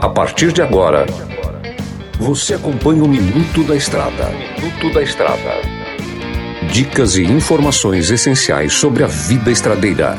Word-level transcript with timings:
A 0.00 0.08
partir 0.08 0.52
de 0.52 0.62
agora, 0.62 1.04
você 2.18 2.54
acompanha 2.54 3.04
o 3.04 3.08
Minuto 3.08 3.62
da 3.64 3.76
Estrada. 3.76 4.30
Minuto 4.30 4.94
da 4.94 5.02
Estrada. 5.02 5.60
Dicas 6.72 7.16
e 7.16 7.24
informações 7.24 8.10
essenciais 8.10 8.72
sobre 8.72 9.04
a 9.04 9.06
vida 9.06 9.50
estradeira. 9.50 10.16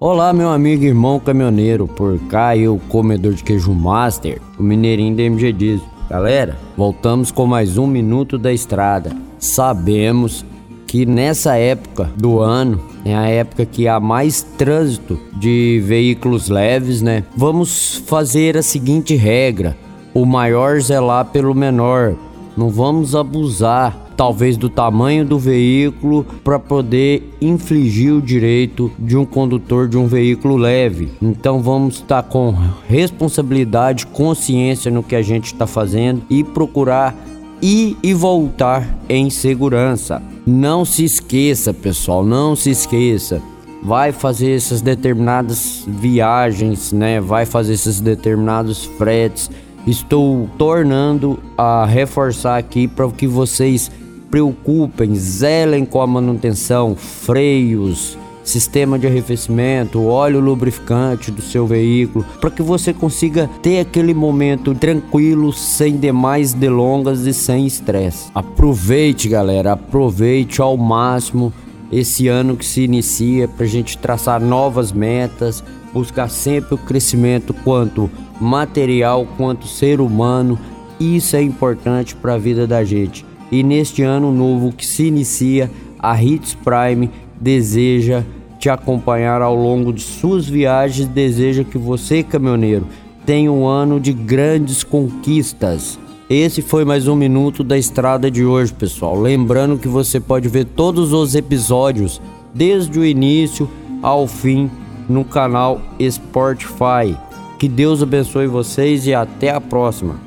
Olá, 0.00 0.32
meu 0.32 0.48
amigo 0.48 0.84
e 0.84 0.86
irmão 0.86 1.20
caminhoneiro, 1.20 1.86
por 1.86 2.18
cá 2.28 2.56
eu, 2.56 2.80
comedor 2.88 3.34
de 3.34 3.42
queijo 3.42 3.74
master, 3.74 4.40
o 4.58 4.62
mineirinho 4.62 5.16
da 5.16 5.24
MG 5.24 5.52
Diesel. 5.52 5.86
Galera, 6.08 6.56
voltamos 6.76 7.30
com 7.30 7.46
mais 7.46 7.76
um 7.76 7.86
Minuto 7.86 8.38
da 8.38 8.52
Estrada. 8.52 9.14
Sabemos 9.38 10.44
que 10.88 11.04
nessa 11.04 11.56
época 11.56 12.10
do 12.16 12.40
ano 12.40 12.80
é 13.04 13.14
a 13.14 13.28
época 13.28 13.66
que 13.66 13.86
há 13.86 14.00
mais 14.00 14.42
trânsito 14.42 15.20
de 15.36 15.80
veículos 15.84 16.48
leves, 16.48 17.02
né? 17.02 17.24
Vamos 17.36 18.02
fazer 18.06 18.56
a 18.56 18.62
seguinte 18.62 19.14
regra: 19.14 19.76
o 20.12 20.24
maior 20.24 20.80
zelar 20.80 21.26
pelo 21.26 21.54
menor. 21.54 22.14
Não 22.56 22.70
vamos 22.70 23.14
abusar, 23.14 23.96
talvez, 24.16 24.56
do 24.56 24.68
tamanho 24.68 25.24
do 25.24 25.38
veículo 25.38 26.26
para 26.42 26.58
poder 26.58 27.36
infligir 27.40 28.12
o 28.12 28.20
direito 28.20 28.90
de 28.98 29.16
um 29.16 29.24
condutor 29.24 29.86
de 29.86 29.96
um 29.96 30.08
veículo 30.08 30.56
leve. 30.56 31.12
Então 31.22 31.60
vamos 31.60 31.96
estar 31.96 32.24
com 32.24 32.52
responsabilidade, 32.88 34.06
consciência 34.06 34.90
no 34.90 35.04
que 35.04 35.14
a 35.14 35.22
gente 35.22 35.52
está 35.52 35.68
fazendo 35.68 36.22
e 36.28 36.42
procurar 36.42 37.14
ir 37.60 37.96
e 38.02 38.14
voltar 38.14 38.86
em 39.08 39.30
segurança. 39.30 40.22
Não 40.46 40.84
se 40.84 41.04
esqueça, 41.04 41.74
pessoal, 41.74 42.24
não 42.24 42.56
se 42.56 42.70
esqueça. 42.70 43.42
Vai 43.82 44.12
fazer 44.12 44.56
essas 44.56 44.80
determinadas 44.80 45.84
viagens, 45.86 46.92
né? 46.92 47.20
Vai 47.20 47.46
fazer 47.46 47.74
esses 47.74 48.00
determinados 48.00 48.84
fretes. 48.84 49.50
Estou 49.86 50.48
tornando 50.58 51.38
a 51.56 51.86
reforçar 51.86 52.58
aqui 52.58 52.88
para 52.88 53.08
que 53.10 53.26
vocês 53.26 53.90
preocupem, 54.30 55.14
zelem 55.14 55.84
com 55.84 56.02
a 56.02 56.06
manutenção, 56.06 56.94
freios, 56.96 58.18
sistema 58.48 58.98
de 58.98 59.06
arrefecimento, 59.06 60.04
óleo 60.04 60.40
lubrificante 60.40 61.30
do 61.30 61.42
seu 61.42 61.66
veículo, 61.66 62.24
para 62.40 62.50
que 62.50 62.62
você 62.62 62.92
consiga 62.92 63.48
ter 63.62 63.80
aquele 63.80 64.14
momento 64.14 64.74
tranquilo, 64.74 65.52
sem 65.52 65.96
demais 65.96 66.52
delongas 66.52 67.26
e 67.26 67.34
sem 67.34 67.66
estresse. 67.66 68.30
Aproveite, 68.34 69.28
galera, 69.28 69.72
aproveite 69.72 70.60
ao 70.60 70.76
máximo 70.76 71.52
esse 71.92 72.28
ano 72.28 72.56
que 72.56 72.64
se 72.64 72.82
inicia 72.82 73.46
para 73.46 73.64
a 73.64 73.68
gente 73.68 73.96
traçar 73.98 74.40
novas 74.40 74.92
metas, 74.92 75.62
buscar 75.92 76.28
sempre 76.28 76.74
o 76.74 76.78
crescimento 76.78 77.52
quanto 77.52 78.10
material 78.40 79.26
quanto 79.36 79.66
ser 79.66 80.00
humano. 80.00 80.58
Isso 80.98 81.36
é 81.36 81.42
importante 81.42 82.14
para 82.14 82.34
a 82.34 82.38
vida 82.38 82.66
da 82.66 82.84
gente. 82.84 83.24
E 83.50 83.62
neste 83.62 84.02
ano 84.02 84.32
novo 84.32 84.72
que 84.72 84.86
se 84.86 85.04
inicia, 85.04 85.70
a 85.98 86.22
Hits 86.22 86.54
Prime 86.54 87.10
deseja 87.40 88.24
te 88.68 88.70
acompanhar 88.70 89.40
ao 89.40 89.54
longo 89.54 89.92
de 89.92 90.02
suas 90.02 90.46
viagens. 90.46 91.08
Deseja 91.08 91.64
que 91.64 91.78
você, 91.78 92.22
caminhoneiro, 92.22 92.86
tenha 93.24 93.50
um 93.50 93.66
ano 93.66 93.98
de 93.98 94.12
grandes 94.12 94.84
conquistas. 94.84 95.98
Esse 96.28 96.60
foi 96.60 96.84
mais 96.84 97.08
um 97.08 97.16
minuto 97.16 97.64
da 97.64 97.78
estrada 97.78 98.30
de 98.30 98.44
hoje, 98.44 98.72
pessoal. 98.74 99.18
Lembrando 99.18 99.78
que 99.78 99.88
você 99.88 100.20
pode 100.20 100.48
ver 100.48 100.66
todos 100.66 101.14
os 101.14 101.34
episódios 101.34 102.20
desde 102.52 102.98
o 102.98 103.04
início 103.04 103.70
ao 104.02 104.26
fim 104.26 104.70
no 105.08 105.24
canal 105.24 105.80
Spotify. 106.10 107.16
Que 107.58 107.68
Deus 107.68 108.02
abençoe 108.02 108.46
vocês 108.46 109.06
e 109.06 109.14
até 109.14 109.50
a 109.50 109.60
próxima. 109.60 110.20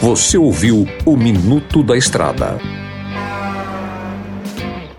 Você 0.00 0.36
ouviu 0.36 0.84
o 1.06 1.16
Minuto 1.16 1.84
da 1.84 1.96
Estrada. 1.96 2.81